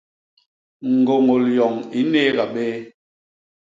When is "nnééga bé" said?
2.05-2.65